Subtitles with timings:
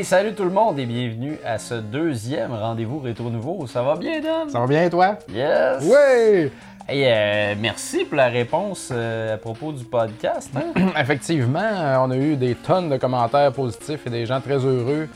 [0.00, 3.66] Hey, salut tout le monde et bienvenue à ce deuxième rendez-vous Rétro Nouveau.
[3.66, 4.48] Ça va bien, Dom?
[4.48, 5.18] Ça va bien, toi?
[5.30, 5.82] Yes!
[5.82, 6.50] Oui!
[6.88, 10.50] Hey, euh, merci pour la réponse euh, à propos du podcast.
[10.56, 10.72] hein?
[10.98, 15.06] Effectivement, euh, on a eu des tonnes de commentaires positifs et des gens très heureux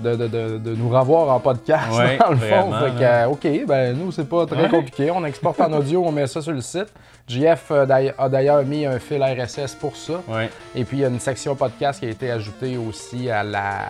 [0.00, 2.68] de, de- de- de nous revoir en podcast, Ouais, dans le fond.
[2.68, 4.68] vraiment, Fait que, euh, OK, ben nous, c'est pas très Ouais.
[4.68, 5.10] compliqué.
[5.10, 6.92] On exporte en audio, on met ça sur le site.
[7.28, 7.86] JF euh,
[8.18, 10.14] a d'ailleurs mis un fil RSS pour ça.
[10.28, 10.48] Ouais.
[10.74, 13.88] Et puis, il y a une section podcast qui a été ajoutée aussi à la...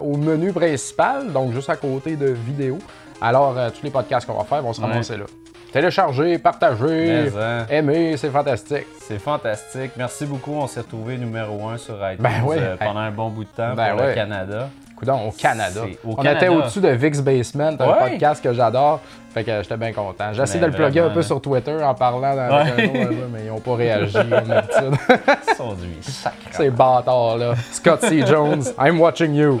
[0.00, 2.78] au menu principal, donc juste à côté de vidéo.
[3.20, 4.86] Alors, euh, tous les podcasts qu'on va faire vont se Ouais.
[4.88, 5.24] ramasser là.
[5.72, 6.84] Télécharger, partager,
[7.34, 8.86] Mais, hein, aimer, c'est fantastique.
[9.00, 9.90] c'est fantastique.
[9.96, 10.52] Merci beaucoup.
[10.52, 12.56] On s'est retrouvé numéro un sur iTunes Ben oui.
[12.60, 14.14] euh, pendant un bon bout de temps Ben pour le.
[14.14, 14.68] Canada.
[15.04, 15.80] Coudon, au Canada.
[16.04, 16.36] Au on Canada.
[16.38, 18.10] était au-dessus de Vix Basement, un Ouais.
[18.10, 19.00] podcast que j'adore.
[19.32, 20.32] Fait que j'étais bien content.
[20.32, 22.70] J'ai essayé de le plugger un peu sur Twitter en parlant dans Ouais.
[22.70, 24.98] un autre, mais ils n'ont pas réagi comme d'habitude.
[25.48, 25.76] Ils sont.
[26.52, 27.54] Ces bâtards là.
[27.72, 28.24] Scott C.
[28.26, 29.60] Jones, I'm watching you.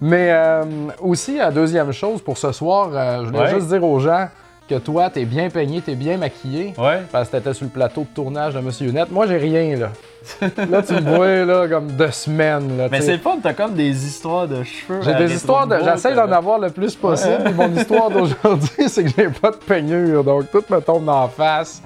[0.00, 0.64] Mais euh,
[1.00, 3.50] aussi, la deuxième chose pour ce soir, euh, je voulais Ouais.
[3.54, 4.28] juste dire aux gens
[4.68, 6.72] que toi, t'es bien peigné, t'es bien maquillé.
[6.78, 7.02] Ouais.
[7.10, 9.10] Parce que t'étais sur le plateau de tournage de Monsieur Net.
[9.10, 9.88] Moi, j'ai rien, là.
[10.70, 12.88] là, tu me vois, là, comme deux semaines, là.
[12.90, 15.00] Mais c'est fun, t'as comme des histoires de cheveux.
[15.02, 15.76] J'ai des histoires de.
[15.84, 17.44] J'essaie d'en avoir le plus possible.
[17.44, 20.24] puis Mon histoire d'aujourd'hui, c'est que j'ai pas de peignure.
[20.24, 21.82] Donc, tout me tombe d'en face.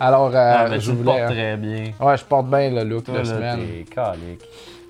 [0.00, 1.24] Alors, euh, mais je tu voulais.
[1.26, 1.92] très bien.
[2.00, 3.58] Ouais, je porte bien le look Toi, de là, semaine.
[3.60, 4.40] t'es calique.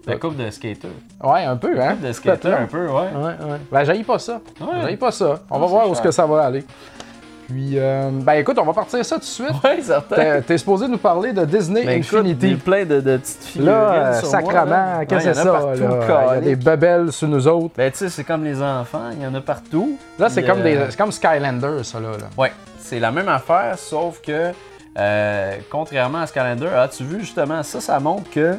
[0.06, 0.89] La coupe de skater.
[1.23, 1.92] Ouais, un peu, hein?
[1.92, 2.92] Coupe de skater un peu, ouais.
[3.14, 3.58] Ouais, ouais.
[3.73, 4.41] Ben, j'haïs pas ça.
[4.61, 4.67] Ouais.
[4.83, 5.41] J'haïs pas ça.
[5.51, 6.03] On va voir où cher.
[6.03, 6.64] que ça va aller.
[7.48, 9.48] Puis, euh, ben, écoute, on va partir ça tout de suite.
[9.62, 10.41] Ouais, certain.
[10.41, 12.55] T'es supposé nous parler de Disney Ben, écoute, Infinity.
[12.55, 15.05] a plein de, de petites figurines Là, euh, sur moi, sacrement, là.
[15.06, 15.53] qu'est-ce que c'est ça?
[15.53, 16.27] partout, là?
[16.28, 17.75] Il y a des bebelles sur nous autres.
[17.77, 19.98] Ben, tu sais, c'est comme les enfants, il y en a partout.
[20.19, 22.09] Là, c'est comme, des- euh, c'est comme Skylander, ça, là.
[22.19, 22.27] là.
[22.39, 24.53] Ouais, c'est la même affaire, sauf que,
[24.98, 28.56] euh, contrairement à calendar, as-tu vu justement, ça, ça montre que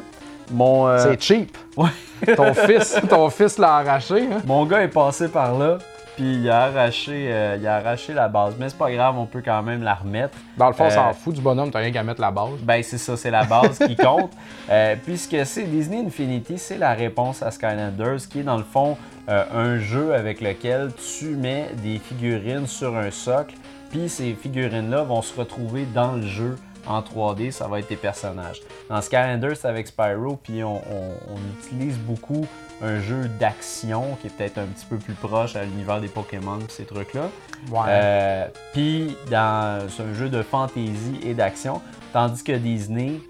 [0.52, 1.56] mon, euh, C'est cheap.
[1.76, 1.88] Ouais.
[2.36, 4.28] ton fils, ton fils l'a arraché.
[4.32, 4.38] Hein?
[4.46, 5.78] mon gars est passé par là,
[6.16, 8.54] puis il a arraché, euh, il a arraché la base.
[8.58, 10.36] Mais c'est pas grave, on peut quand même la remettre.
[10.56, 12.58] Dans le fond, on Euh, s'en fout du bonhomme, t'as rien qu'à mettre la base.
[12.62, 14.32] Ben, c'est ça, c'est la base qui compte.
[14.68, 18.96] Euh, puisque c'est Disney Infinity, c'est la réponse à Skylanders, qui est dans le fond
[19.28, 23.54] euh, un jeu avec lequel tu mets des figurines sur un socle,
[23.90, 26.56] puis ces figurines-là vont se retrouver dans le jeu
[26.88, 28.60] en 3D, ça va être tes personnages.
[28.90, 32.44] Dans Skylanders, c'est avec Spyro, puis on, on- on utilise beaucoup
[32.82, 36.58] un jeu d'action qui est peut-être un petit peu plus proche à l'univers des Pokémon,
[36.58, 37.28] puis ces trucs-là.
[37.70, 37.78] Ouais.
[37.88, 41.80] Euh, Puis dans c'est un jeu de fantasy et d'action,
[42.12, 43.20] tandis que Disney,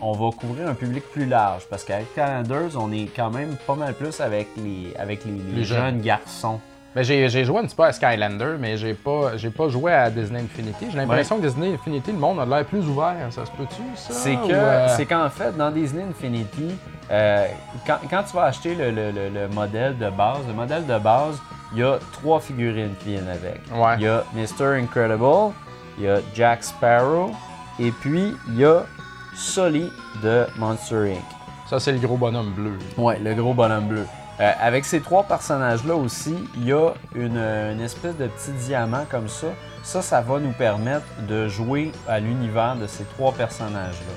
[0.00, 3.74] on va couvrir un public plus large parce qu'avec Calendars, on est quand même pas
[3.74, 5.78] mal plus avec les avec les, les Les jeunes.
[5.78, 6.00] jeunes.
[6.00, 6.60] garçons.
[6.94, 10.10] Ben, j'ai, joué un petit peu à Skylander, mais j'ai pas, j'ai pas joué à
[10.10, 10.88] Disney Infinity.
[10.90, 13.14] J'ai l'impression que Disney Infinity, le monde a l'air plus ouvert.
[13.30, 14.12] Ça se peut-tu, ça?
[14.12, 16.76] C'est euh, c'est qu'en fait dans Disney Infinity,
[17.10, 17.46] euh,
[17.86, 20.98] quand, quand tu vas acheter le, le- le- le modèle de base, le modèle de
[20.98, 21.40] base,
[21.72, 23.62] il y a trois figurines qui viennent avec.
[23.74, 23.94] Ouais.
[23.96, 24.78] Il y a Mr.
[24.82, 25.54] Incredible,
[25.98, 27.30] il y a Jack Sparrow,
[27.80, 28.82] et puis il y a
[29.34, 29.90] Sully
[30.22, 31.24] de Monster Inc.
[31.70, 32.72] Ça, c'est le gros bonhomme bleu.
[32.98, 34.06] Ouais, le gros bonhomme bleu.
[34.40, 39.04] Euh, avec ces trois personnages-là aussi, il y a une, une espèce de petit diamant
[39.10, 39.48] comme ça.
[39.84, 44.14] Ça, ça va nous permettre de jouer à l'univers de ces trois personnages-là.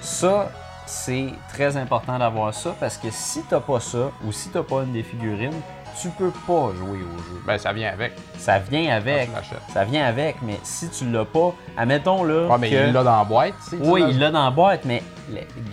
[0.00, 0.50] Ça,
[0.86, 4.82] c'est très important d'avoir ça parce que si t'as pas ça ou si t'as pas
[4.82, 5.60] une des figurines,
[6.00, 7.42] tu peux pas jouer au jeu.
[7.46, 8.12] Ben, ça vient avec.
[8.38, 9.30] Ça vient avec.
[9.34, 9.58] L'achètes.
[9.72, 12.46] Ça vient avec, mais si tu l'as pas, admettons là.
[12.46, 13.82] Ouais, mais que- il l'a dans la boîte, tu sais.
[13.82, 15.02] oui, il l'a dans la boîte, mais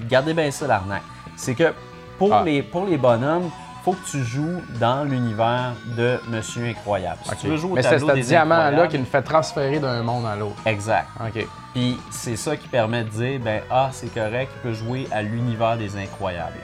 [0.09, 1.03] gardez bien ça, l'arnaque.
[1.37, 1.73] C'est que
[2.17, 2.43] pour, Ah.
[2.43, 3.49] les, pour les bonhommes,
[3.83, 7.19] faut que tu joues dans l'univers de Monsieur Incroyable.
[7.23, 10.25] Si tu veux jouer au Mais c'est ce diamant-là qui nous fait transférer d'un monde
[10.25, 10.57] à l'autre.
[10.65, 11.07] Exact.
[11.19, 11.47] OK.
[11.73, 15.21] Puis c'est ça qui permet de dire, ben ah, c'est correct, il peut jouer à
[15.21, 16.57] l'univers des Incroyables.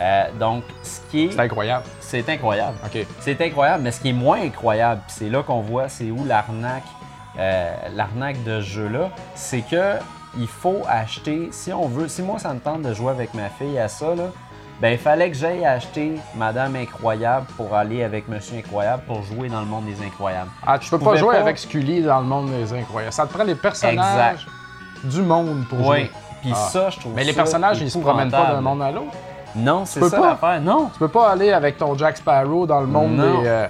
[0.00, 1.32] Euh, donc, ce qui est...
[1.32, 1.84] C'est incroyable.
[2.00, 2.76] C'est incroyable.
[2.84, 3.06] OK.
[3.20, 6.24] C'est incroyable, mais ce qui est moins incroyable, puis c'est là qu'on voit c'est où
[6.24, 6.84] l'arnaque,
[7.38, 9.94] euh, l'arnaque de ce jeu-là, c'est que
[10.36, 13.48] il faut acheter, si on veut, si moi ça me tente de jouer avec ma
[13.48, 14.30] fille à ça, là,
[14.80, 19.48] ben il fallait que j'aille acheter Madame Incroyable pour aller avec Monsieur Incroyable pour jouer
[19.48, 20.50] dans le monde des Incroyables.
[20.66, 23.12] Ah, tu peux pas jouer pas- avec Scully dans le monde des incroyables.
[23.12, 24.46] Ça te prend les personnages
[25.04, 25.84] du monde pour Oui.
[25.86, 26.10] jouer.
[26.42, 26.68] Puis Ah.
[26.70, 29.12] ça, je trouve Mais les personnages, ils se promènent pas d'un monde à l'autre.
[29.56, 30.26] Non, c'est ça pas.
[30.28, 30.60] l'affaire.
[30.60, 33.40] Non, Tu peux pas aller avec ton Jack Sparrow dans le monde Non.
[33.42, 33.48] des.
[33.48, 33.66] euh,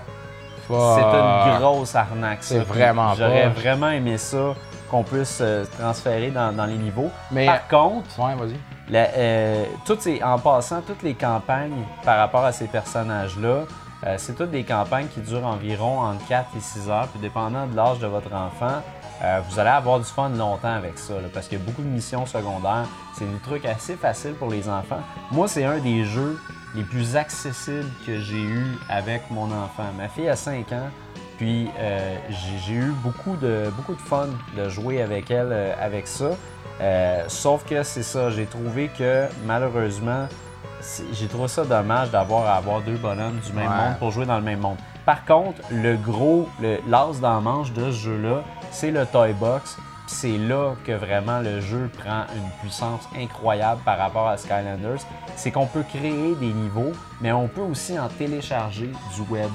[0.67, 2.43] c'est une grosse arnaque.
[2.43, 2.57] ça.
[2.57, 4.55] C'est vraiment J'aurais vraiment aimé ça
[4.91, 7.09] qu'on puisse euh, transférer dans, dans les niveaux.
[7.31, 7.47] Mais.
[7.47, 8.57] Par contre, Ouais, vas-y.
[8.95, 13.65] Euh, toutes ces- en passant, toutes les campagnes par rapport à ces personnages-là,
[14.07, 17.09] euh, c'est toutes des campagnes qui durent environ entre 4 et 6 heures.
[17.09, 18.83] Puis dépendant de l'âge de votre enfant,
[19.23, 21.15] euh, vous allez avoir du fun longtemps avec ça.
[21.35, 22.87] parce qu'il y a beaucoup de missions secondaires.
[23.15, 25.01] C'est des trucs assez faciles pour les enfants.
[25.33, 26.39] Moi, c'est un des jeux
[26.75, 29.85] les plus accessibles que j'ai eu avec mon enfant.
[29.99, 30.89] Ma fille a 5 ans,
[31.39, 32.17] puis euh,
[32.67, 36.31] j'ai- eu beaucoup de, beaucoup de fun de jouer avec elle euh, avec ça.
[36.81, 40.27] Euh, sauf que c'est ça, j'ai trouvé que malheureusement,
[41.13, 43.77] j'ai trouvé ça dommage d'avoir à avoir deux bonhommes du même Ouais.
[43.77, 44.77] monde pour jouer dans le même monde.
[45.07, 49.33] Par contre, le gros, le l'as dans la manche de ce jeu-là, c'est le Toy
[49.33, 49.77] Box.
[50.11, 55.01] C'est là que vraiment le jeu prend une puissance incroyable par rapport à Skylanders.
[55.37, 59.51] C'est qu'on peut créer des niveaux, mais on peut aussi en télécharger du web.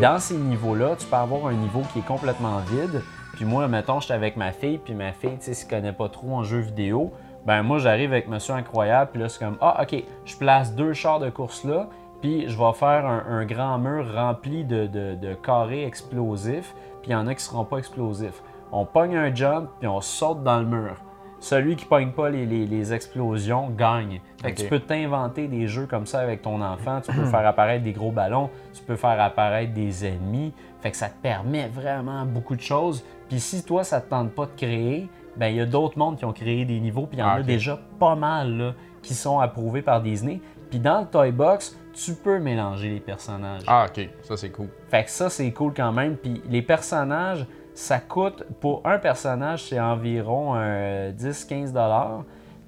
[0.00, 3.02] Dans ces niveaux-là, tu peux avoir un niveau qui est complètement vide.
[3.34, 6.08] Puis moi, mettons, j'étais avec ma fille, puis ma fille, tu sais, s'y connaît pas
[6.08, 7.12] trop en jeu vidéo,
[7.44, 10.94] ben moi, j'arrive avec Monsieur Incroyable, puis là, c'est comme, ah, OK, je place deux
[10.94, 11.88] chars de course là,
[12.22, 17.10] puis je vais faire un, un grand mur rempli de, de- de carrés explosifs, puis
[17.10, 18.42] il y en a qui seront pas explosifs.
[18.72, 20.96] On pogne un jump, puis on saute dans le mur.
[21.40, 24.20] Celui qui pogne pas les, les- les explosions gagne.
[24.42, 27.00] Fait que tu peux t'inventer des jeux comme ça avec ton enfant.
[27.00, 30.52] Tu peux faire apparaître des gros ballons, tu peux faire apparaître des ennemis.
[30.82, 33.02] Fait que ça te permet vraiment beaucoup de choses.
[33.28, 36.16] Puis si toi, ça te tente pas de créer, ben il y a d'autres mondes
[36.18, 38.74] qui ont créé des niveaux, puis il y en Ah, a déjà pas mal là,
[39.02, 40.40] qui sont approuvés par Disney.
[40.68, 43.62] Puis dans le Toy Box, tu peux mélanger les personnages.
[43.66, 44.68] Ah, ok, ça c'est cool.
[44.88, 46.16] Fait que ça, c'est cool quand même.
[46.16, 47.46] Puis les personnages,
[47.80, 51.72] ça coûte, pour un personnage, c'est environ euh, 10-15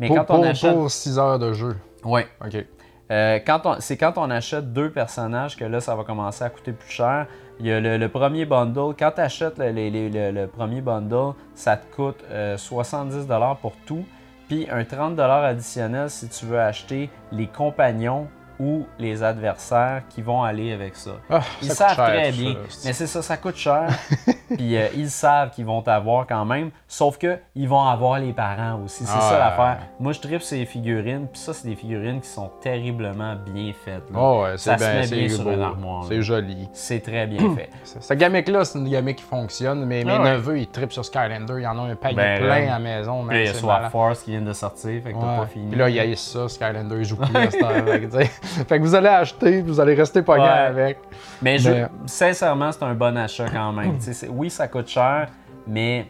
[0.01, 0.73] Mais Pour, quand on pour- achète.
[0.75, 1.77] pour 6 heures de jeu.
[2.05, 2.27] Ouais.
[2.45, 2.65] Ok.
[3.11, 6.49] Euh, quand on- c'est quand on achète deux personnages que là, ça va commencer à
[6.49, 7.27] coûter plus cher.
[7.61, 8.95] Il y a le, le premier bundle.
[8.99, 13.27] Quand tu achètes le, premier bundle, ça te coûte euh, 70
[13.61, 14.05] pour tout.
[14.49, 20.43] Puis un 30 additionnel si tu veux acheter les compagnons ou les adversaires qui vont
[20.43, 21.13] aller avec ça.
[21.31, 22.55] Ah, Ils ça savent cher, très bien.
[22.69, 22.81] ça.
[22.89, 23.87] Mais c'est ça, ça coûte cher.
[24.57, 26.71] Puis euh, ils savent qu'ils vont t'avoir quand même.
[26.87, 29.05] Sauf que ils vont avoir les parents aussi.
[29.05, 29.39] C'est Ah, ça ouais.
[29.39, 29.79] l'affaire.
[29.99, 31.27] Moi, je tripe ces figurines.
[31.33, 34.03] Puis ça, c'est des figurines qui sont terriblement bien faites.
[34.15, 35.53] Oh, ouais, ça c'est se bien, met c'est bien sur beau.
[35.53, 36.03] une armoire.
[36.03, 36.07] là.
[36.11, 36.69] C'est joli.
[36.75, 37.71] C'est très bien fait.
[37.83, 39.85] Cette gamique-là, c'est une gamique qui fonctionne.
[39.87, 40.33] Mais mes Ah ouais.
[40.33, 41.61] neveux, ils trippent sur Skylander.
[41.61, 42.55] Ils en ont un panier Ben, plein là.
[42.55, 43.25] à la maison.
[43.27, 43.91] Puis il y a Swap.
[43.91, 45.03] Force qui vient de sortir.
[45.03, 45.69] Fait que t'as pas fini.
[45.71, 47.85] Puis là, il y a ça, Skylander, il joue plus à cette heure,
[48.69, 50.49] fait que, vous allez acheter, vous allez rester pogné Ouais.
[50.49, 50.99] avec.
[51.41, 53.97] Mais je- sincèrement, c'est un bon achat quand même.
[54.01, 55.29] C'est- oui, ça coûte cher,
[55.67, 56.07] mais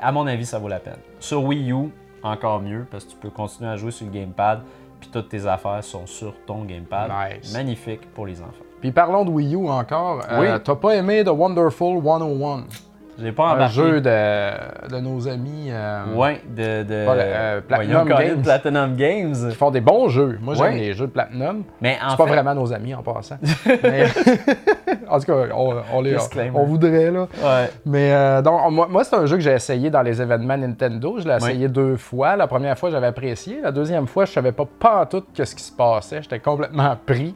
[0.00, 0.98] à mon avis, ça vaut la peine.
[1.20, 1.90] Sur Wii U,
[2.22, 4.60] encore mieux, parce que tu peux continuer à jouer sur le gamepad,
[5.00, 7.10] puis toutes tes affaires sont sur ton gamepad.
[7.10, 7.52] Nice.
[7.52, 8.52] Magnifique pour les enfants.
[8.80, 10.20] Puis parlons de Wii U encore.
[10.30, 10.60] Euh, Oui.
[10.62, 12.64] T'as pas aimé The Wonderful 101?
[13.18, 13.74] J'ai pas Un embarqué.
[13.74, 18.42] jeu de, de nos amis euh, Ouais, de, de Pas le- euh, Platinum Colin, Games.
[18.42, 19.34] Platinum Games.
[19.50, 20.38] qui font des bons jeux.
[20.42, 20.78] Moi, j'aime Ouais.
[20.78, 21.64] les jeux de Platinum.
[21.80, 23.38] Mais en C'est pas fait, vraiment nos amis en passant.
[23.82, 24.06] Mais-
[25.08, 26.16] en tout cas, on, on les,
[26.54, 27.22] on voudrait, là.
[27.22, 27.70] ouais.
[27.86, 31.16] Mais euh, donc, moi, moi, c'est un jeu que j'ai essayé dans les événements Nintendo.
[31.18, 32.36] Je l'ai essayé deux fois.
[32.36, 33.60] La première fois, j'avais apprécié.
[33.62, 36.22] La deuxième fois, je savais pas pas tout ce qui se passait.
[36.22, 37.34] J'étais complètement pris.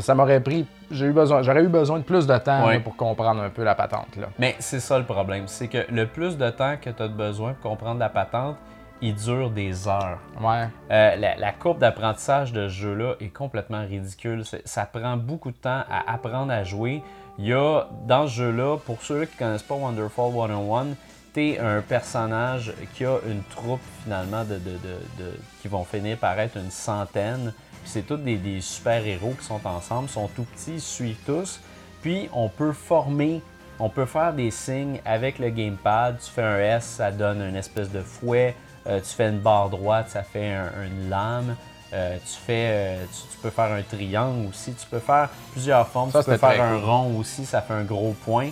[0.00, 0.66] Ça m'aurait pris.
[0.90, 1.42] J'ai eu besoin.
[1.42, 4.16] J'aurais eu besoin de plus de temps là, pour comprendre un peu la patente.
[4.16, 4.28] Là.
[4.38, 7.52] Mais c'est ça le problème, c'est que le plus de temps que tu as besoin
[7.54, 8.56] pour comprendre la patente,
[9.04, 10.18] il dure des heures.
[10.40, 10.68] Ouais.
[10.90, 14.44] Euh, la, la courbe d'apprentissage de ce jeu-là est complètement ridicule.
[14.64, 17.02] Ça prend beaucoup de temps à apprendre à jouer.
[17.38, 20.86] Il y a, dans ce jeu-là, pour ceux qui ne connaissent pas Wonderful 101,
[21.34, 25.82] tu es un personnage qui a une troupe finalement de, de- de- de- qui vont
[25.84, 27.52] finir par être une centaine.
[27.82, 31.60] Puis C'est tous des, des super-héros qui sont ensemble, sont tout petits, ils suivent tous.
[32.02, 33.40] Puis on peut former,
[33.78, 36.18] on peut faire des signes avec le gamepad.
[36.24, 38.54] Tu fais un S, ça donne une espèce de fouet.
[38.86, 41.54] Euh, tu fais une barre droite, ça fait un- une lame.
[41.92, 44.72] Euh, tu, fais, euh, tu, tu peux faire un triangle aussi.
[44.72, 46.10] Tu peux faire plusieurs formes.
[46.10, 46.84] Ça, tu peux faire un cool.
[46.88, 48.48] rond aussi, ça fait un gros point.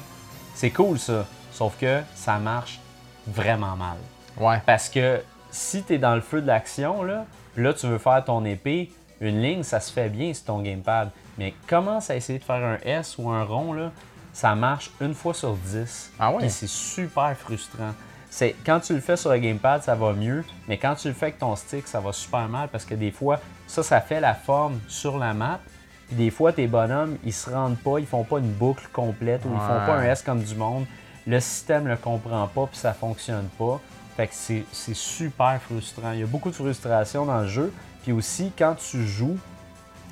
[0.54, 1.24] C'est cool ça.
[1.52, 2.78] Sauf que ça marche
[3.26, 3.96] vraiment mal.
[4.38, 4.60] Ouais.
[4.66, 7.98] Parce que si tu es dans le feu de l'action, là, puis là tu veux
[7.98, 11.10] faire ton épée, une ligne, ça se fait bien sur ton gamepad.
[11.38, 13.92] Mais commence à essayer de faire un S ou un rond, là,
[14.32, 16.12] ça marche une fois sur 10.
[16.18, 16.48] Ah ouais?
[16.48, 17.92] C'est super frustrant.
[18.30, 21.14] C'est, quand tu le fais sur le gamepad, ça va mieux, mais quand tu le
[21.14, 24.20] fais avec ton stick, ça va super mal parce que des fois, ça, ça fait
[24.20, 25.58] la forme sur la map.
[26.06, 29.44] Puis des fois, tes bonhommes, ils se rendent pas, ils font pas une boucle complète
[29.44, 30.10] ou ils font pas un Ouais.
[30.10, 30.86] S comme du monde.
[31.26, 33.80] Le système le comprend pas puis ça fonctionne pas.
[34.16, 36.12] Fait que c'est, c'est super frustrant.
[36.12, 37.72] Il y a beaucoup de frustration dans le jeu.
[38.02, 39.36] Puis aussi, quand tu joues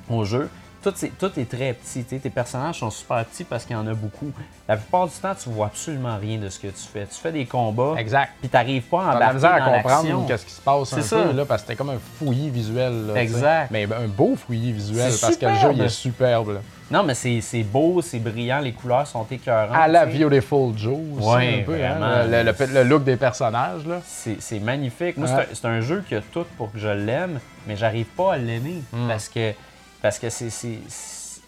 [0.09, 0.49] au jeu,
[0.81, 0.93] tout,
[1.37, 2.03] est très petit.
[2.05, 4.31] Tes personnages sont super petits parce qu'il y en a beaucoup.
[4.65, 7.05] La plupart du temps, tu vois absolument rien de ce que tu fais.
[7.05, 8.31] Tu fais des combats, Exact.
[8.39, 11.43] puis tu n'arrives pas à embarquer à comprendre qu'est-ce qui se passe un peu, là,
[11.45, 13.07] parce que c'était comme un fouillis visuel.
[13.07, 13.21] là.
[13.21, 13.71] Exact.
[13.71, 16.53] Mais un beau fouillis visuel, parce que le jeu, il est superbe.
[16.53, 16.59] là.
[16.91, 19.75] Non, mais c'est beau, c'est brillant, les couleurs sont écœurantes.
[19.75, 20.23] À la tu sais.
[20.23, 21.75] Beautiful Joe aussi, Ouais, un peu.
[21.77, 22.05] vraiment.
[22.05, 23.99] hein, le, le- le look des personnages, là.
[24.05, 25.17] C'est magnifique.
[25.17, 25.35] Moi, Ouais.
[25.35, 28.33] c'est un- c'est un, jeu qui a tout pour que je l'aime, mais j'arrive pas
[28.33, 29.07] à l'aimer Hmm.
[29.07, 29.53] parce que
[30.01, 30.79] Parce que c'est- c'est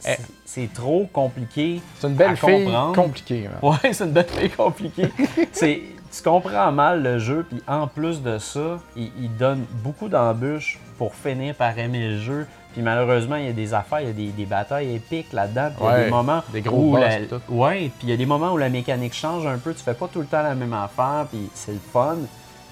[0.05, 0.15] Eh.
[0.45, 1.81] c'est- trop compliqué.
[1.99, 2.95] C'est une belle à fille comprendre.
[2.95, 3.47] compliquée.
[3.49, 3.57] man.
[3.83, 5.09] Ouais, c'est une belle fille compliquée.
[5.53, 10.09] c'est, tu comprends mal le jeu, puis en plus de ça, il, il donne beaucoup
[10.09, 12.45] d'embûches pour finir par aimer le jeu.
[12.73, 15.69] Puis malheureusement, il y a des affaires, il y a des, des batailles épiques là-dedans.
[15.75, 17.41] Puis il y a Ouais, des moments des gros où boss la- tout.
[17.49, 19.73] Ouais, puis il y a des moments où la mécanique change un peu.
[19.73, 22.17] Tu fais pas tout le temps la même affaire, puis c'est le fun.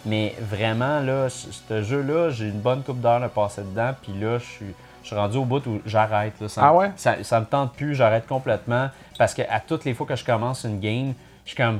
[0.10, 3.94] Mais vraiment, là, ce jeu-là, j'ai une bonne coupe d'heures à passer dedans.
[4.02, 4.74] Puis là, je suis,
[5.04, 6.34] je suis rendu au bout où j'arrête.
[6.42, 6.50] là.
[6.50, 6.92] Ça, Ah ouais?
[6.98, 8.90] ça, ça me tente plus, j'arrête complètement.
[9.18, 11.14] Parce que à toutes les fois que je commence une game,
[11.46, 11.80] je suis comme.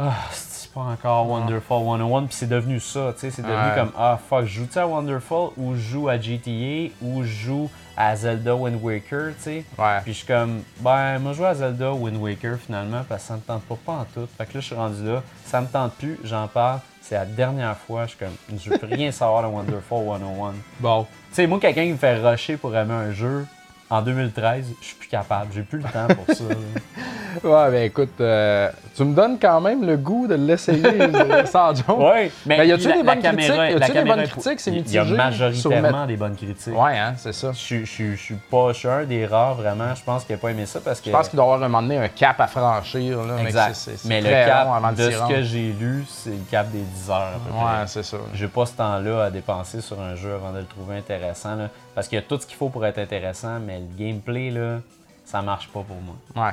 [0.00, 2.26] Ah, c'est pas encore Wonderful 101.
[2.26, 3.30] Puis c'est devenu ça, tu sais.
[3.32, 3.74] C'est devenu Ouais.
[3.74, 7.70] comme Ah, fuck, je joue-tu à Wonderful ou je joue à GTA ou je joue
[7.96, 9.64] à Zelda Wind Waker, tu sais?
[9.76, 9.98] Ouais.
[10.04, 13.28] Puis je suis comme, ben, moi, je joue à Zelda Wind Waker finalement parce que
[13.28, 14.28] ça me tente pas, pas en tout.
[14.38, 16.78] Fait que là, je suis rendu là, ça me tente plus, j'en parle.
[17.08, 20.50] C'est la dernière fois, je suis comme, je veux rien savoir de Wonderful 101.
[20.52, 21.06] Tu Bon.
[21.32, 23.46] sais, moi, quelqu'un qui me fait rusher pour aimer un jeu,
[23.88, 25.50] en 2013, je suis plus capable.
[25.54, 26.44] J'ai plus le temps pour ça.
[27.44, 30.82] Ouais, ben écoute, euh, tu me donnes quand même le goût de l'essayer
[31.46, 31.72] sans.
[31.88, 33.80] Ouais, Mais y a-tu des bonnes caméra- critiques?
[33.80, 34.60] Y a-tu des bonnes critiques?
[34.60, 36.76] C'est Il y a mitigé majoritairement des bonnes critiques.
[36.78, 37.52] Ouais, hein, c'est ça.
[37.52, 40.24] Je, suis- je, suis- je suis pas, je suis un des rares vraiment, je pense,
[40.24, 41.06] qui n'a pas aimé ça parce que.
[41.06, 43.18] Je pense qu'il doit avoir un moment donné un cap à franchir.
[43.22, 43.74] Là, mais Exact.
[43.74, 46.78] c'est Mais le cap, avant de de ce que j'ai lu, c'est le cap des
[46.80, 47.54] 10 heures à peu.
[47.54, 48.16] Ouais, c'est ça.
[48.34, 51.54] J'ai pas ce temps-là à dépenser sur un jeu avant de le trouver intéressant.
[51.56, 51.68] là.
[51.94, 54.78] parce qu'il y a tout ce qu'il faut pour être intéressant, mais le gameplay, là,
[55.24, 56.46] ça marche pas pour moi.
[56.46, 56.52] Ouais.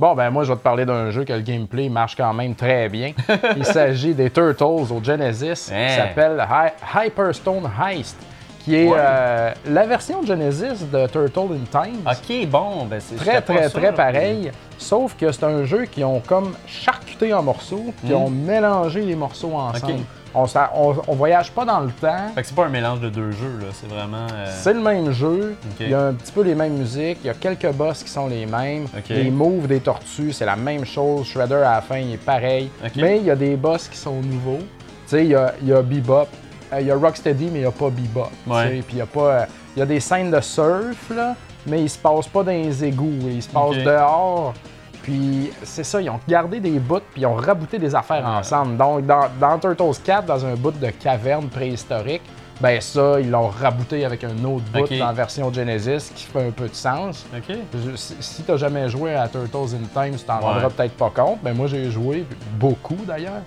[0.00, 2.54] Bon, ben moi, je vais te parler d'un jeu que le gameplay marche quand même
[2.54, 3.12] très bien.
[3.56, 5.86] Il s'agit des Turtles au Genesis, Hein?
[5.88, 8.16] qui s'appelle Hy- Hyperstone Heist,
[8.60, 8.96] qui est Ouais.
[8.98, 12.00] euh, la version Genesis de Turtle in Time.
[12.06, 14.50] Ok, bon, ben c'est Très, très, sûr, très pareil.
[14.78, 18.16] Sauf que c'est un jeu qui ont comme charcuté en morceaux, qui Mm.
[18.16, 20.00] ont mélangé les morceaux ensemble.
[20.34, 20.44] On,
[20.74, 22.28] on, on voyage pas dans le temps.
[22.34, 23.66] Fait que c'est pas un mélange de deux jeux, là.
[23.72, 24.26] C'est vraiment.
[24.32, 27.26] euh, C'est le même jeu, il y a un petit peu les mêmes musiques, il
[27.26, 28.86] y a quelques boss qui sont les mêmes,
[29.24, 32.70] les moves des tortues, c'est la même chose, Shredder à la fin il est pareil,
[33.02, 34.58] mais il y a des boss qui sont nouveaux.
[34.58, 36.28] Tu sais, il y a, il y a Bebop,
[36.72, 38.30] euh, il y a Rocksteady, mais il n'y a pas Bebop.
[38.46, 38.82] Ouais.
[38.82, 39.20] Puis il y a pas.
[39.20, 39.44] euh,
[39.74, 41.34] il y a des scènes de surf, là,
[41.66, 44.54] mais il se passe pas dans les égouts, il se passe dehors.
[45.02, 48.36] Puis c'est ça, ils ont gardé des bouts, puis ils ont rabouté des affaires Ouais.
[48.38, 48.76] ensemble.
[48.76, 52.22] Donc dans, dans Turtles 4, dans un bout de caverne préhistorique,
[52.60, 56.46] ben ça, ils l'ont rabouté avec un autre bout dans la version Genesis qui fait
[56.46, 57.24] un peu de sens.
[57.34, 57.56] Ok.
[57.74, 60.44] Je- si si t'as jamais joué à Turtles in Time, tu t'en Ouais.
[60.44, 61.38] rendras peut-être pas compte.
[61.42, 62.26] Ben moi j'ai joué
[62.58, 63.40] beaucoup d'ailleurs.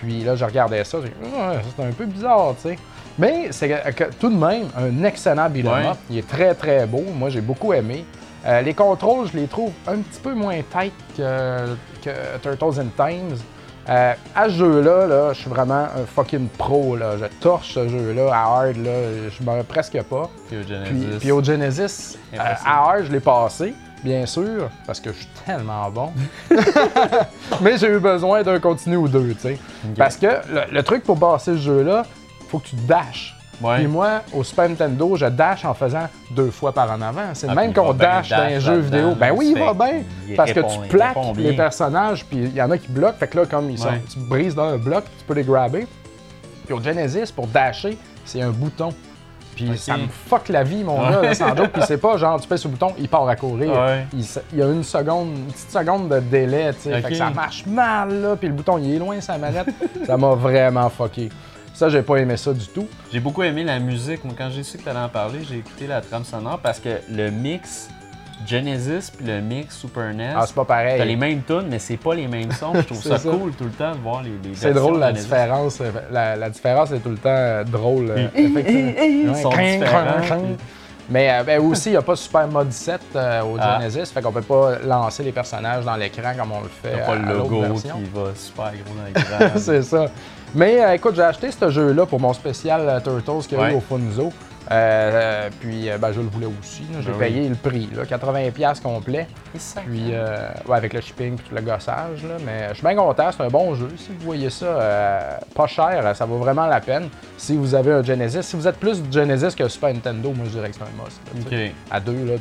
[0.00, 2.78] Puis là je regardais ça, j'ai Ah, c'est un peu bizarre, tu sais.
[3.18, 3.70] Mais c'est
[4.18, 5.64] tout de même un excellent Ouais.
[5.86, 5.96] up.
[6.10, 7.04] Il est très très beau.
[7.16, 8.04] Moi j'ai beaucoup aimé.
[8.46, 12.86] Euh, les contrôles, je les trouve un petit peu moins tight que, que Turtles in
[12.96, 13.38] Times.
[13.88, 16.96] Euh, à ce jeu-là, là, je suis vraiment un fucking pro.
[16.96, 17.16] Là.
[17.18, 18.76] Je torche ce jeu-là à hard.
[18.78, 18.92] Là.
[19.30, 20.28] Je meurs presque pas.
[20.48, 21.18] Puis au Genesis.
[21.20, 25.28] puis au Genesis, euh, à hard, je l'ai passé, bien sûr, parce que je suis
[25.44, 26.12] tellement bon.
[27.60, 29.58] Mais j'ai eu besoin d'un continu ou deux, tu sais.
[29.96, 32.04] Parce que le, le truc pour passer ce jeu-là,
[32.48, 33.35] faut que tu dashes.
[33.60, 33.76] Ouais.
[33.78, 37.32] Puis moi, au Super Nintendo, je dash en faisant deux fois par en avant.
[37.32, 39.14] C'est le Ah, même qu'on dash dans jeux là-dedans, vidéo.
[39.18, 40.02] Ben oui, il va bien.
[40.36, 43.18] Parce que tu plaques les personnages, puis il y en a qui bloquent.
[43.18, 44.02] Fait que là, comme ils sont, Ouais.
[44.12, 45.86] tu brises dans un bloc, tu peux les grabber.
[46.66, 48.90] Puis au Genesis, pour dasher, c'est un bouton.
[49.54, 51.70] Puis ça me fuck la vie, mon gars, sans joke.
[51.72, 53.72] Puis c'est pas genre, tu pèses sur le bouton, il part à courir.
[53.72, 54.06] Ouais.
[54.12, 57.00] Il, y a une seconde, une petite seconde de délai, tu sais.
[57.00, 58.36] Fait que ça marche mal, là.
[58.36, 59.68] Puis le bouton, il est loin, sa manette.
[60.06, 61.30] ça m'a vraiment fucké.
[61.76, 62.86] Ça, j'ai pas aimé ça du tout.
[63.12, 64.24] J'ai beaucoup aimé la musique.
[64.24, 66.80] Moi, quand j'ai su que tu allais en parler, j'ai écouté la trame sonore parce
[66.80, 67.90] que le mix
[68.46, 70.98] Genesis puis le mix Super NES, Ah, c'est pas pareil.
[70.98, 72.72] t'as les mêmes tunes, mais c'est pas les mêmes sons.
[72.74, 73.28] Je trouve ça, ça.
[73.30, 75.24] cool tout le temps de voir les, les C'est drôle la Genesis.
[75.24, 75.82] différence.
[76.10, 78.10] La, la différence est tout le temps drôle.
[78.10, 80.40] euh, ils sont différents,
[81.08, 83.78] Mais euh, ben, aussi, il n'y a pas Super Mode 7 euh, au Ah.
[83.80, 87.04] Genesis, fait qu'on peut pas lancer les personnages dans l'écran comme on le fait T'as
[87.06, 89.04] pas à- le logo qui va super gros dans
[89.40, 89.58] l'écran.
[89.58, 90.06] C'est ça.
[90.54, 93.70] Mais euh, écoute, j'ai acheté ce jeu-là pour mon spécial euh, Turtles qu'il y a
[93.72, 94.32] eu au Funzo.
[94.70, 96.82] Euh, euh, puis euh, ben, je le voulais aussi.
[97.00, 99.26] J'ai Ben payé le prix, là, 80$ complet.
[99.86, 102.24] Puis euh, ouais, avec le shipping et tout le gossage.
[102.24, 103.88] Là, mais je suis bien content, c'est un bon jeu.
[103.96, 107.08] Si vous voyez ça euh, pas cher, ça vaut vraiment la peine.
[107.38, 110.50] Si vous avez un Genesis, si vous êtes plus Genesis que Super Nintendo, moi je
[110.50, 111.20] dirais que c'est un must.
[111.52, 111.68] là.
[111.90, 112.34] À deux, là,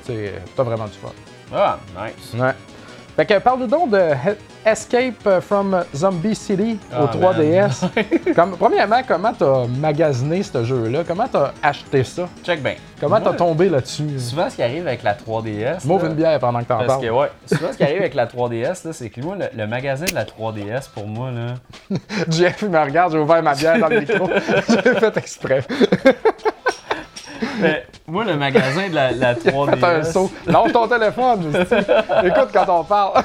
[0.56, 1.10] t'as vraiment du fun.
[1.54, 2.34] Ah, nice.
[2.42, 2.52] Ouais.
[3.16, 4.10] Fait que parle-nous donc de
[4.66, 7.88] Escape from Zombie City au Ah, 3DS.
[8.36, 11.04] Comme, premièrement, comment t'as magasiné ce jeu-là?
[11.08, 12.28] Comment t'as acheté ça?
[12.44, 12.74] Check bien.
[13.00, 14.18] Comment t'as tombé là-dessus?
[14.20, 15.86] Souvent, ce qui arrive avec la 3DS.
[15.86, 17.02] M'ouvre là, une bière pendant que t'en Parce parles.
[17.02, 19.68] que, ouais, souvent, ce qui arrive avec la 3DS, là, c'est que moi, le, le
[19.68, 21.98] magasin de la 3DS, pour moi, là,
[22.30, 24.28] Jeff, il me regarde, j'ai ouvert ma bière dans le micro.
[24.70, 25.64] j'ai fait exprès.
[27.60, 29.80] Mais moi, le magasin de la, la 3DS.
[29.80, 30.32] T'as un saut.
[30.48, 31.76] Lâche ton téléphone, esti.
[32.24, 33.22] Écoute quand on parle.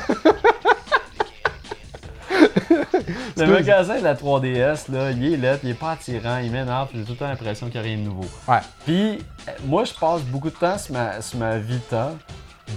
[3.36, 6.88] Le magasin de la 3DS, là, il est là, il est pas attirant, il m'énerve,
[6.88, 8.26] puis j'ai tout le temps l'impression qu'il n'y a rien de nouveau.
[8.48, 8.60] Ouais.
[8.84, 9.18] Puis,
[9.48, 12.12] euh, moi, je passe beaucoup de temps sur ma, sur ma Vita,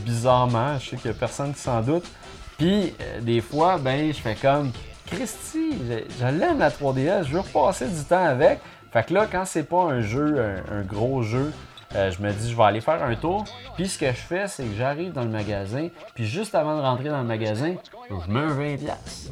[0.05, 2.05] bizarrement, je sais qu'il y a personne qui s'en doute.
[2.57, 4.71] Puis, euh, des fois, ben, je fais comme,
[5.07, 8.59] Christy, je, je l'aime la 3DS, je veux repasser du temps avec.
[8.91, 11.51] Fait que là, quand c'est pas un jeu, un, un gros jeu,
[11.95, 13.43] euh, je me dis, je vais aller faire un tour.
[13.75, 15.87] Puis ce que je fais, c'est que j'arrive dans le magasin.
[16.15, 17.73] Puis juste avant de rentrer dans le magasin,
[18.09, 18.77] je mets un 20$.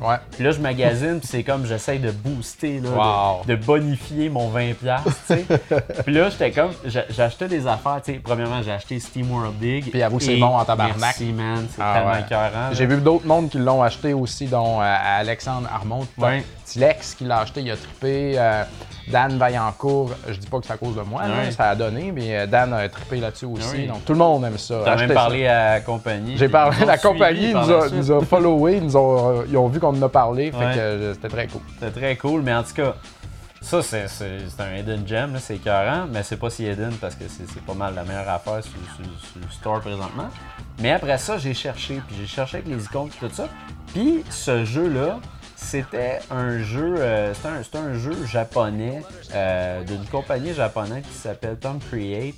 [0.02, 0.16] Ouais.
[0.32, 3.46] Puis là, je magasine, puis c'est comme j'essaye de booster, là, Wow.
[3.46, 4.76] de, de bonifier mon 20$.
[5.04, 5.46] tu sais.
[6.06, 6.72] puis là, j'étais comme,
[7.20, 8.02] acheté des affaires.
[8.04, 8.20] tu sais.
[8.20, 9.90] Premièrement, j'ai acheté Steam World Dig.
[9.92, 10.98] Puis avoue c'est bon en tabarnak.
[11.00, 11.66] Merci, man.
[11.70, 12.22] C'est Ah tellement ouais.
[12.22, 12.70] écœurant.
[12.74, 16.44] J'ai vu d'autres mondes qui l'ont acheté aussi, dont euh, Alexandre Armand, Ouais.
[16.66, 18.34] Tilex qui l'a acheté, il a trippé.
[18.38, 18.64] euh,
[19.12, 22.12] Dan Vaillancourt, je dis pas que c'est à cause de moi, là, ça a donné,
[22.12, 23.76] mais euh, Dan a trippé là-dessus aussi.
[23.76, 23.88] Oui.
[23.88, 24.82] Donc tout le monde aime ça.
[24.84, 25.14] T'as même ça.
[25.14, 26.38] parlé à la compagnie.
[26.38, 29.80] J'ai parlé, ont la compagnie nous a, nous a followé, ils, ont, ils ont vu
[29.80, 31.62] qu'on en a parlé, fait que euh, c'était très cool.
[31.80, 32.96] C'était très cool, mais en tout cas,
[33.62, 34.06] ça, c'est
[34.60, 37.76] un hidden gem, c'est écœurant, mais c'est pas si hidden parce que c'est c'est pas
[37.76, 40.30] mal la meilleure affaire sur, sur- sur le store présentement.
[40.80, 43.48] Mais après ça, j'ai cherché, puis j'ai cherché avec les icônes et tout ça.
[43.94, 45.20] Puis ce jeu-là,
[45.62, 47.34] c'était un jeu, euh,
[47.74, 49.02] un jeu japonais
[49.34, 52.36] euh, d'une compagnie japonaise qui s'appelle Tom Create.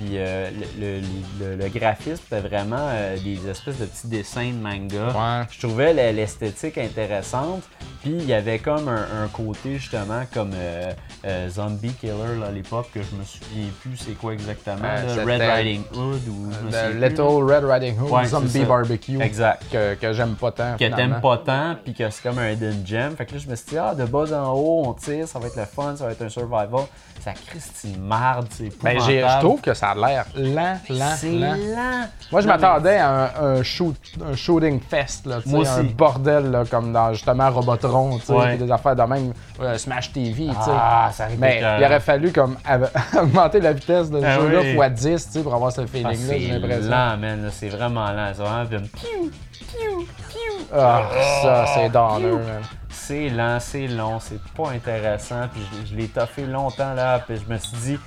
[0.00, 1.00] Puis euh, le, le-
[1.40, 5.08] le- le graphisme, c'était vraiment euh, des espèces de petits dessins de manga.
[5.40, 5.46] Ouais.
[5.50, 7.62] Je trouvais l'esthétique intéressante.
[8.02, 12.50] Puis il y avait comme un, un côté justement comme euh, Zombie Killer là, à
[12.50, 14.80] l'époque que je me souviens plus c'est quoi exactement.
[14.82, 18.24] Là, Red Riding Hood ou je me The souviens plus, Little Red Riding Hood Ouais,
[18.24, 18.64] Zombie.
[18.64, 19.20] Barbecue.
[19.20, 19.64] Exact.
[19.70, 20.76] Que, que j'aime pas tant.
[20.78, 23.14] que t'aimes pas tant, puis que c'est comme un hidden gem.
[23.16, 25.38] Fait que là, je me suis dit, ah, de bas en haut, on tire, ça
[25.38, 26.86] va être le fun, ça va être un survival.
[27.20, 31.54] Ça Christy marde, c'est Ben, je trouve que ça a l'air lent, lent, c'est lent.
[31.54, 32.08] lent.
[32.32, 33.08] Moi, je m'attendais à
[33.40, 35.94] un, un shoot, un shooting fest, là, Moi un aussi.
[35.94, 38.56] bordel là, comme dans justement Robotron, tu sais, Ouais.
[38.56, 40.48] puis des affaires de même, euh, Smash TV.
[40.68, 42.56] Ah, ça Mais il aurait fallu comme
[43.20, 44.86] augmenter la vitesse de ce Ah jeu-là oui.
[44.92, 46.90] x 10 tu sais, pour avoir ce Ah, feeling-là, j'ai c'est l'impression.
[46.90, 47.50] lent, man.
[47.52, 48.30] C'est vraiment lent.
[48.34, 50.66] C'est vraiment comme piou, piou, piou.
[50.72, 51.02] Ah,
[51.42, 52.62] ça, c'est downer, man.
[52.90, 55.48] C'est lent, c'est long, c'est pas intéressant.
[55.52, 57.98] Puis je, je l'ai toffé longtemps là, puis je me suis dit,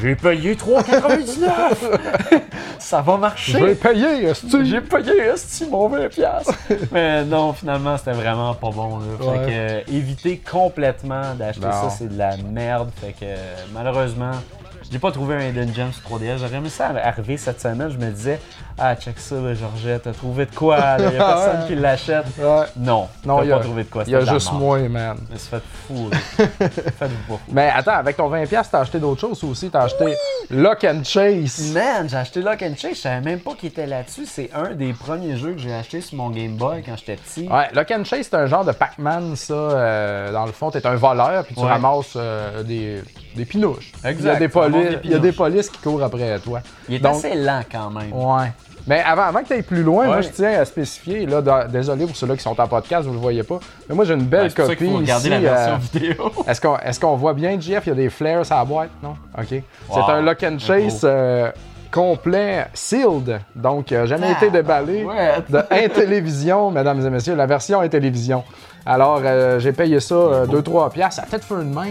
[0.00, 2.40] j'ai payé 3,99!
[2.78, 3.52] ça va marcher!
[3.58, 6.54] Je payer, est-ce J'ai payé esti mon 20 piastres.
[6.92, 8.98] Mais non, finalement, c'était vraiment pas bon.
[8.98, 9.04] Là.
[9.18, 9.46] Fait Ouais.
[9.46, 12.90] que euh, éviter complètement d'acheter ça, c'est de la merde.
[13.00, 13.36] Fait que euh,
[13.74, 14.32] malheureusement,
[14.90, 16.38] j'ai pas trouvé un Hidden Gem sur 3DS.
[16.38, 17.90] J'aurais aimé ça arriver cette semaine.
[17.90, 18.40] Je me disais,
[18.78, 20.78] ah, check ça, là, Georgette, t'as trouvé de quoi?
[20.78, 20.98] là?
[20.98, 22.24] Y a personne qui l'achète.
[22.38, 22.66] Ouais.
[22.76, 24.04] Non, Non, t'as il a, pas trouvé de quoi.
[24.06, 25.16] il y a juste moi, man.
[25.30, 26.16] Mais se fait fourrer.
[26.38, 27.52] Faites-vous pas fou.
[27.52, 29.70] Mais attends, avec ton 20$, t'as acheté d'autres choses aussi.
[29.70, 30.14] T'as acheté
[30.50, 31.72] Lock and Chase.
[31.74, 34.26] Man, j'ai acheté Lock and Chase, je savais même pas qu'il était là-dessus.
[34.26, 37.48] C'est un des premiers jeux que j'ai acheté sur mon Game Boy quand j'étais petit.
[37.48, 39.54] Ouais, Lock and Chase, c'est un genre de Pac-Man, ça.
[39.54, 41.68] euh, dans le fond, t'es un voleur, puis tu Ouais.
[41.68, 43.02] ramasses euh, des,
[43.36, 43.92] des pinouches.
[44.04, 46.60] Exact, Il y, a des il y a des polices qui courent après toi.
[46.88, 48.12] Il est Donc- assez lent quand même.
[48.12, 48.52] Ouais.
[48.90, 51.68] Mais avant, avant que tu ailles plus loin, moi je tiens à spécifier, là, dans-
[51.68, 54.24] désolé pour ceux-là qui sont en podcast, vous le voyez pas, mais moi j'ai une
[54.24, 55.30] belle Ouais, c'est pour ça copie qu'il faut regarder ici.
[55.30, 56.32] la version euh, vidéo.
[56.48, 57.82] Est-ce qu'on est voit bien, JF?
[57.86, 59.14] Il y a des flares à la boîte, non?
[59.38, 59.46] OK.
[59.52, 59.62] Wow.
[59.94, 61.52] C'est un Lock and Chase euh,
[61.92, 65.04] complet, sealed, donc euh, jamais été déballé.
[65.04, 65.34] Ouais.
[65.48, 68.42] De Intellivision, mesdames et messieurs, la version Intellivision.
[68.84, 70.14] Alors, euh, j'ai payé ça
[70.46, 71.16] 2-3 piastres.
[71.16, 71.86] Ça a peut-être fait une main.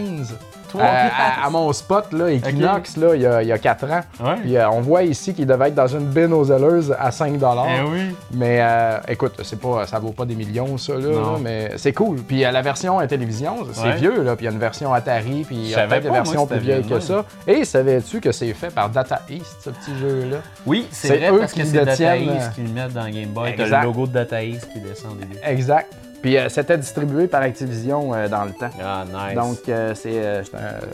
[0.70, 3.58] Trois à, à- à mon spot, là, Equinox, là, il y a- il y a
[3.58, 4.00] 4 ans.
[4.20, 4.36] Ouais.
[4.42, 7.34] Puis euh, on voit ici qu'il devait être dans une bin aux zèleuses à 5
[7.34, 8.14] Eh oui.
[8.32, 12.18] Mais euh, écoute, c'est pas, ça vaut pas des millions, ça, là, mais c'est cool.
[12.22, 13.96] Puis euh, la version Intellivision, c'est Ouais.
[13.96, 14.36] vieux, là.
[14.36, 16.10] Puis il y a une version Atari, puis il y Je a savais peut-être des
[16.10, 17.24] versions c'était plus vieilles que ça.
[17.46, 20.36] Et savais-tu que c'est fait par Data East, ce petit jeu-là?
[20.66, 22.68] Oui, c'est C'est vrai eux parce qui que le c'est Data East euh, qui le
[22.72, 23.54] mettent dans Game Boy.
[23.56, 23.80] T'as exact.
[23.80, 25.36] le logo de Data East qui descend au début.
[25.44, 25.92] Exact.
[26.22, 28.70] Puis euh, c'était distribué par Activision euh, dans le temps.
[28.84, 29.34] Ah, nice.
[29.34, 30.42] Donc, euh, c'est,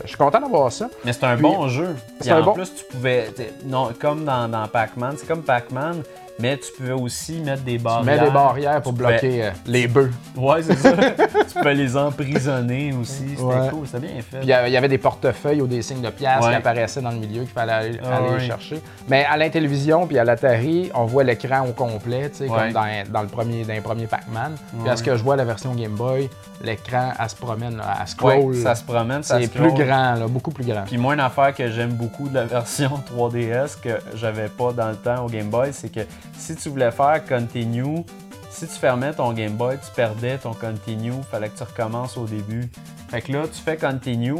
[0.04, 0.88] je suis content d'avoir ça.
[1.04, 1.96] Mais c'est un Puis- bon jeu.
[2.20, 3.28] c'est un en bon- plus, tu pouvais.
[3.64, 6.02] Non, comme dans, dans Pac-Man, c'est comme Pac-Man,
[6.38, 8.04] mais tu pouvais aussi mettre des Tu barrières.
[8.20, 10.10] mets des barrières pour Tu bloquer euh, les bœufs.
[10.36, 10.92] Ouais, c'est ça.
[11.52, 13.24] tu peux les emprisonner aussi.
[13.30, 13.68] C'était Ouais.
[13.70, 14.38] cool, c'était bien fait.
[14.38, 16.50] Puis il y avait des portefeuilles ou des signes de pièces Ouais.
[16.50, 18.80] qui apparaissaient dans le milieu qu'il fallait aller, Ah aller chercher.
[19.08, 22.58] Mais à l'Intellivision puis à l'Atari, on voit l'écran au complet, tu sais, Ouais.
[22.58, 24.56] comme dans, dans le premier, dans les premiers Pac-Man.
[24.80, 26.28] Puis à ce que je vois la version Game Boy,
[26.62, 28.54] l'écran, elle se promène, là, elle scroll.
[28.56, 30.82] ça se promène, ça c'est plus grand, là, beaucoup plus grand.
[30.86, 34.88] Puis moi, une affaire que j'aime beaucoup de la version 3DS que j'avais pas dans
[34.88, 36.00] le temps au Game Boy, c'est que
[36.38, 38.04] si tu voulais faire Continue,
[38.50, 42.24] si tu fermais ton Game Boy, tu perdais ton Continue, fallait que tu recommences au
[42.26, 42.68] début.
[43.08, 44.34] Fait que là, tu fais Continue,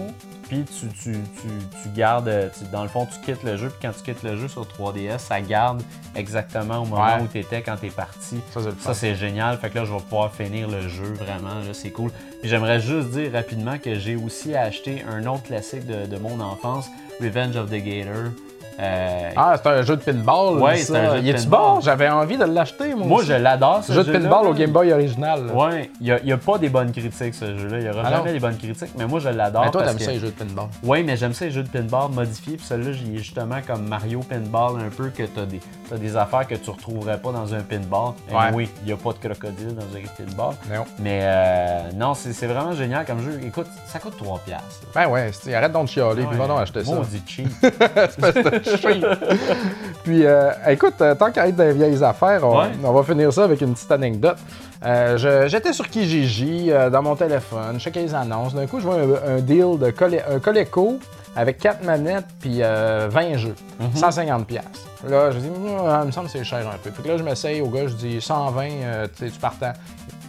[0.49, 1.49] puis tu, tu, tu,
[1.83, 2.31] tu gardes,
[2.72, 5.18] dans le fond, tu quittes le jeu, puis quand tu quittes le jeu sur 3DS,
[5.18, 5.83] ça garde
[6.14, 7.22] exactement au moment Ouais.
[7.22, 8.37] où tu étais quand tu es parti.
[8.81, 9.59] Ça, c'est génial.
[9.59, 11.55] Fait que là, je vais pouvoir finir le jeu vraiment.
[11.66, 12.11] Là, c'est cool.
[12.40, 16.40] Puis j'aimerais juste dire rapidement que j'ai aussi acheté un autre classique de, de mon
[16.40, 16.87] enfance,
[17.20, 18.31] Revenge of the Gator.
[18.79, 20.59] Euh, Ah, c'est un jeu de pinball.
[20.59, 20.95] Ouais, ça.
[20.95, 21.49] c'est un jeu de pinball.
[21.49, 21.81] bon?
[21.81, 23.07] J'avais envie de l'acheter, moi.
[23.07, 23.29] moi, aussi.
[23.29, 24.19] je l'adore, ce Jeu de jeu-là.
[24.21, 25.47] pinball au Game Boy original.
[25.47, 25.53] là.
[25.53, 27.79] Ouais, il n'y a, pas des bonnes critiques, ce jeu-là.
[27.79, 29.65] Il n'y aura Ah jamais des bonnes critiques, mais moi, je l'adore.
[29.65, 30.05] Mais toi, parce t'aimes que...
[30.05, 30.67] ça, les jeux de pinball.
[30.83, 32.57] Oui, mais j'aime ça les jeux de pinball modifiés.
[32.57, 35.97] Puis celui-là, il est justement comme Mario Pinball, un peu que tu as des, t'as
[35.97, 38.12] des affaires que tu retrouverais pas dans un pinball.
[38.31, 38.51] Ouais.
[38.53, 40.55] oui, il n'y a pas de crocodile dans un pinball.
[40.73, 40.85] Non.
[40.99, 43.41] Mais euh, non, c'est c'est vraiment génial comme jeu.
[43.45, 44.39] Écoute, ça coûte 3$.
[44.45, 45.07] piastres, là.
[45.07, 46.95] Ben ouais, arrête donc de chialer, puis va donc acheter ça.
[46.95, 47.49] Maudit cheap.
[50.05, 52.67] Puis, euh, écoute, euh, tant qu'à être dans les vieilles affaires, on, Ouais.
[52.85, 54.37] on va finir ça avec une petite anecdote.
[54.85, 58.55] Euh, J'étais sur Kijiji euh, dans mon téléphone, je checkais les annonces.
[58.55, 60.99] D'un coup, je vois un, un deal de Cole- un Coleco
[61.35, 63.55] avec 4 manettes puis euh, 20 jeux.
[63.95, 64.63] 150 pièces.
[65.09, 65.51] Là, je dis,
[65.87, 66.91] Ah, il me semble que c'est cher un peu.
[66.91, 69.73] Puis que là, je m'essaye au gars, je dis 120, euh, tu sais, tu partant.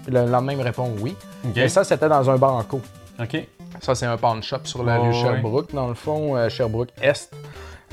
[0.05, 1.15] Puis le lendemain, il me répond oui.
[1.47, 1.57] OK.
[1.57, 2.81] Et ça, c'était dans un banco.
[3.21, 3.37] OK.
[3.81, 5.13] Ça, c'est un pawn shop sur la Oh, rue ouais.
[5.13, 7.31] Sherbrooke, dans le fond, euh, Sherbrooke-Est.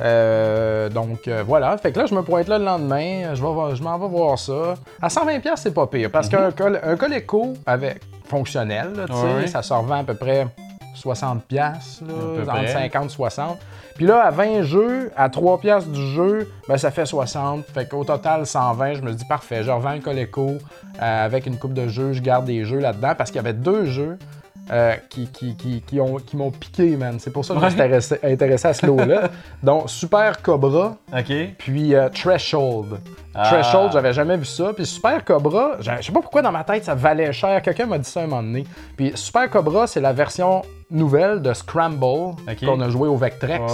[0.01, 3.77] Euh, donc euh, voilà, fait que là je me pointe là le lendemain, je, vais
[3.77, 4.75] je m'en vais voir ça.
[5.01, 9.47] À 120 pièces c'est pas pire parce qu'un col, un Coleco avec fonctionnel, là, Mhm.
[9.47, 10.49] Ça se revend à peu près
[10.95, 12.67] 60 pièces, entre près.
[12.67, 13.59] 50 60.
[13.95, 17.65] Puis là à 20 jeux, à 3 pièces du jeu, ben ça fait 60.
[17.73, 20.55] Fait qu'au total 120, je me dis parfait, je revends le Coleco
[21.01, 23.53] euh, avec une coupe de jeux, je garde des jeux là-dedans parce qu'il y avait
[23.53, 24.19] deux jeux
[24.71, 27.17] euh, qui, qui, qui, qui ont- qui m'ont piqué, man.
[27.19, 27.85] C'est pour ça que je me suis Ouais.
[27.85, 28.19] intéressé,
[28.69, 29.31] à ce lot-là.
[29.63, 30.97] Donc, Super Cobra,
[31.59, 32.99] puis euh, Threshold.
[33.35, 33.51] Ah.
[33.51, 34.73] Threshold, j'avais jamais vu ça.
[34.75, 37.61] Puis Super Cobra, je je sais pas pourquoi dans ma tête ça valait cher.
[37.63, 38.65] Quelqu'un m'a dit ça un moment donné.
[38.97, 43.73] Puis Super Cobra, c'est la version nouvelle de Scramble qu'on a joué au Vectrex.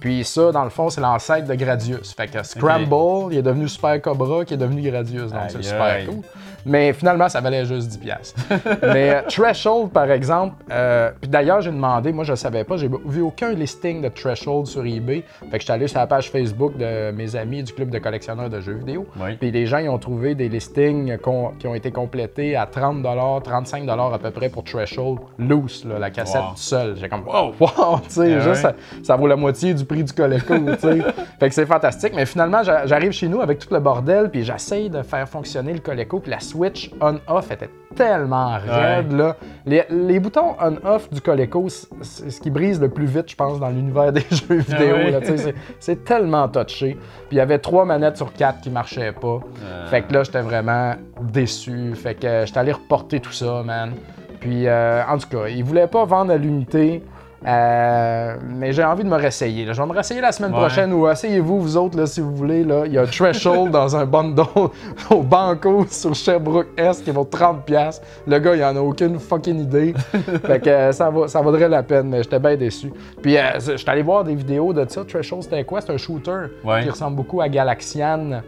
[0.00, 2.14] Puis ça, dans le fond, c'est l'ancêtre de Gradius.
[2.14, 5.32] Fait que Scramble, il est devenu Super Cobra, qui est devenu Gradius.
[5.32, 6.22] Donc c'est super cool.
[6.66, 7.98] Mais finalement, ça valait juste 10$.
[7.98, 8.40] piastres.
[8.82, 12.88] Mais euh, Threshold, par exemple, euh, puis d'ailleurs, j'ai demandé, moi je savais pas, j'ai
[13.04, 15.24] vu aucun listing de Threshold sur eBay.
[15.50, 18.48] Fait que j'étais allé sur la page Facebook de mes amis du club de collectionneurs
[18.48, 18.93] de jeux vidéo.
[18.98, 19.36] Oui.
[19.38, 21.16] Puis les gens, ils ont trouvé des listings
[21.58, 23.02] qui ont été complétés à 30
[23.44, 26.52] 35 à peu près pour Threshold loose, là, la cassette Wow.
[26.56, 26.96] seule.
[26.96, 28.54] J'ai comme, wow, wow, tu sais, juste, ouais.
[28.56, 30.98] ça, ça vaut la moitié du prix du Coleco, tu sais.
[31.40, 32.12] fait que c'est fantastique.
[32.14, 35.72] Mais finalement, j'a- j'arrive chez nous avec tout le bordel, puis j'essaye de faire fonctionner
[35.72, 39.36] le Coleco, puis la switch on-off était tellement raide, là.
[39.66, 41.68] Les, les boutons on-off du Coleco,
[42.02, 45.38] c'est ce qui brise le plus vite, je pense, dans l'univers des jeux vidéo, tu
[45.38, 45.54] sais.
[45.78, 46.98] C'est- tellement touché.
[47.28, 49.38] Puis il y avait trois manettes sur quatre qui marchaient pas.
[49.64, 49.86] Euh.
[49.86, 51.94] Fait que là, j'étais vraiment déçu.
[51.94, 53.92] Fait que j'étais allé reporter tout ça, man.
[54.40, 57.02] Puis, euh, en tout cas, ils voulaient pas vendre à l'unité.
[57.46, 59.64] Euh, mais j'ai envie de me réessayer.
[59.64, 59.72] là.
[59.72, 60.58] Je vais me réessayer la semaine Ouais.
[60.58, 62.64] prochaine ou essayez-vous, vous autres, là, si vous voulez.
[62.64, 62.84] Là.
[62.86, 64.44] Il y a Threshold dans un bundle
[65.10, 68.00] au Banco sur Sherbrooke Est qui vaut 30$.
[68.26, 69.94] Le gars, il en a aucune fucking idée.
[70.46, 72.92] fait que euh, ça, va, ça vaudrait la peine, mais j'étais bien déçu.
[73.22, 75.04] Puis, euh, je suis allé voir des vidéos de ça.
[75.04, 75.80] Threshold, c'était quoi?
[75.80, 76.82] C'est un shooter Ouais.
[76.82, 78.42] qui ressemble beaucoup à Galaxian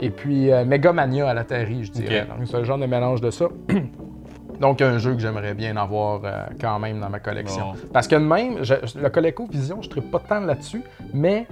[0.00, 2.26] et puis Megamania à l'Atari, je dirais.
[2.28, 3.46] Donc, c'est un genre de mélange de ça.
[4.60, 7.72] Donc, un jeu que j'aimerais bien avoir euh, quand même dans ma collection.
[7.72, 7.78] Bon.
[7.92, 11.46] Parce que de même, je- le ColecoVision, je ne pas tant là-dessus, mais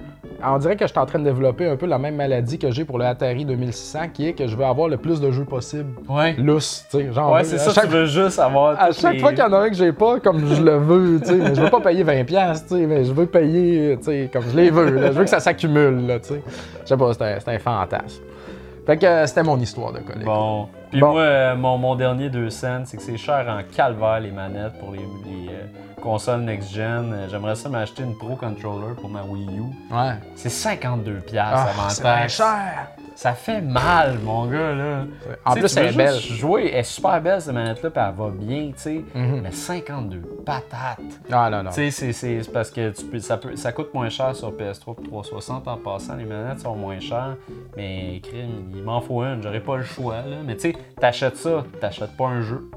[0.45, 2.71] on dirait que je suis en train de développer un peu la même maladie que
[2.71, 5.45] j'ai pour le Atari 2600, qui est que je veux avoir le plus de jeux
[5.45, 5.91] possible.
[6.09, 6.35] Ouais.
[6.39, 7.13] Lousse, tu sais.
[7.13, 8.81] Genre, Ouais, c'est ça, chaque- tu veux juste avoir.
[8.81, 10.77] à chaque les- fois qu'il y en a un que j'ai pas, comme je le
[10.77, 13.27] veux, tu sais, mais je veux pas payer 20$, piastres, tu sais, mais je veux
[13.27, 15.07] payer, tu sais, comme je les veux, là.
[15.13, 16.43] je veux que ça s'accumule, tu sais.
[16.83, 18.23] Je sais pas, c'est un, fantasme.
[18.87, 20.25] Fait que euh, c'était mon histoire de collègue.
[20.25, 20.69] Bon.
[20.91, 21.13] Puis Bon.
[21.13, 24.79] moi, euh, mon, mon dernier 2 cents, c'est que c'est cher en calvaire les manettes
[24.81, 25.51] pour les, les,
[26.01, 27.13] consoles next-gen.
[27.13, 29.95] Euh, J'aimerais ça m'acheter une Pro Controller pour ma Wii U.
[29.95, 30.15] Ouais.
[30.35, 32.89] C'est 52$ Ah, c'est bien cher.
[33.17, 35.05] Ça fait mal, mon gars, là.
[35.45, 36.15] En plus, elle est belle.
[36.19, 39.05] Jouer, elle est super belle, cette manette-là, puis elle va bien, tu sais.
[39.15, 39.41] Mhm.
[39.43, 41.01] Mais 52 patates.
[41.31, 41.71] Ah, non, non.
[41.71, 44.97] Tu sais, c'est- parce que tu peux, ça, peut, ça coûte moins cher sur PS3
[45.01, 46.17] et 360 en passant.
[46.17, 47.37] Les manettes sont moins chères.
[47.77, 49.43] Mais crime, il m'en faut une.
[49.43, 50.17] J'aurais pas le choix.
[50.23, 50.37] Là.
[50.47, 52.71] Mais tu sais, t'achètes ça, t'achètes pas un jeu.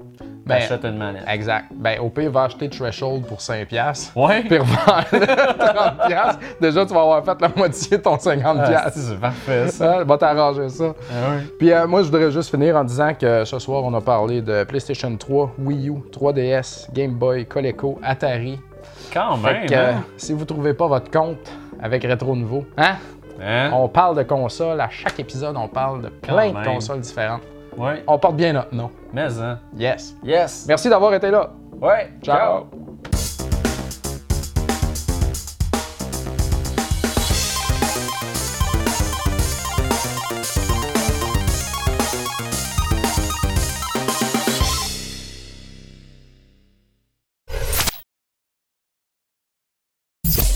[0.45, 1.23] Ben, une manette.
[1.27, 1.65] Exact.
[1.73, 3.65] Ben, au pire, va acheter Threshold pour 5$.
[3.65, 4.41] piastres, Ouais.
[4.41, 6.07] Puis revendre 30$.
[6.07, 6.39] piastres.
[6.59, 8.43] Déjà, tu vas avoir fait la moitié de ton 50$.
[8.75, 9.93] Ah, c'est parfait ça.
[9.99, 10.93] Ça, va t'arranger ça.
[11.11, 11.37] Ah.
[11.57, 14.41] Puis euh, moi, je voudrais juste finir en disant que ce soir, on a parlé
[14.41, 18.59] de PlayStation 3, Wii U, 3DS, Game Boy, Coleco, Atari.
[19.13, 19.65] Quand Fait même.
[19.69, 20.03] que euh, hein?
[20.17, 21.37] si vous trouvez pas votre compte
[21.81, 22.95] avec Retro Nouveau, hein?
[23.41, 23.71] Hein?
[23.73, 24.79] On parle de consoles.
[24.81, 26.73] À chaque épisode, on parle de plein Quand de même.
[26.75, 27.41] consoles différentes.
[27.77, 28.03] Ouais.
[28.07, 28.89] On porte bien notre nom.
[29.13, 29.59] Mais hein.
[29.77, 30.15] Yes.
[30.23, 30.65] Yes.
[30.67, 31.51] Merci d'avoir été là.
[31.81, 32.11] Ouais.
[32.21, 32.37] Ciao.
[32.37, 32.92] Ciao.